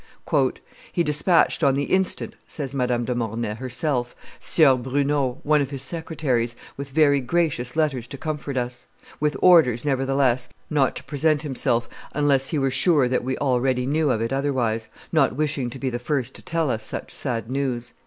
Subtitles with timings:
[0.91, 5.83] "He despatched on the instant," says Madame de Mornay herself, "Sieur Bruneau, one of his
[5.83, 8.87] secretaries, with very gracious letters to comfort us;
[9.19, 14.09] with orders, nevertheless, not to present himself unless he were sure that we already knew
[14.09, 17.93] of it otherwise, not wishing to be the first to tell us such sad news."